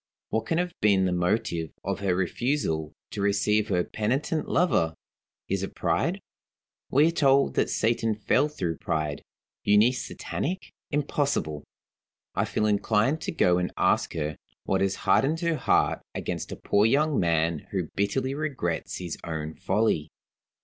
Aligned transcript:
What 0.29 0.47
can 0.47 0.57
have 0.57 0.73
been 0.81 1.05
the 1.05 1.11
motive 1.11 1.69
of 1.83 1.99
her 1.99 2.15
refusal 2.15 2.91
to 3.11 3.21
receive 3.21 3.67
her 3.67 3.83
penitent 3.83 4.49
lover? 4.49 4.95
Is 5.47 5.61
it 5.61 5.75
pride? 5.75 6.19
We 6.89 7.09
are 7.09 7.11
told 7.11 7.53
that 7.53 7.69
Satan 7.69 8.15
fell 8.15 8.47
through 8.47 8.79
pride. 8.79 9.21
Euneece 9.63 10.07
satanic? 10.07 10.73
Impossible! 10.89 11.63
I 12.33 12.45
feel 12.45 12.65
inclined 12.65 13.21
to 13.21 13.31
go 13.31 13.59
and 13.59 13.71
ask 13.77 14.13
her 14.15 14.37
what 14.63 14.81
has 14.81 14.95
hardened 15.05 15.41
her 15.41 15.57
heart 15.57 16.01
against 16.15 16.51
a 16.51 16.55
poor 16.55 16.87
young 16.87 17.19
man 17.19 17.67
who 17.69 17.89
bitterly 17.93 18.33
regrets 18.33 18.97
his 18.97 19.19
own 19.23 19.53
folly. 19.53 20.09